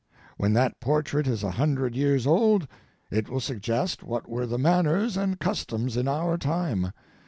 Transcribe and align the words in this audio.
When 0.35 0.53
that 0.53 0.79
portrait 0.79 1.27
is 1.27 1.43
a 1.43 1.51
hundred 1.51 1.95
years 1.95 2.25
old 2.25 2.67
it 3.11 3.29
will 3.29 3.39
suggest 3.39 4.01
what 4.01 4.27
were 4.27 4.47
the 4.47 4.57
manners 4.57 5.15
and 5.15 5.39
customs 5.39 5.95
in 5.95 6.07
our 6.07 6.39
time. 6.39 6.91